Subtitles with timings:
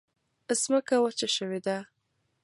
[0.61, 1.77] ځمکه وچه شوې ده.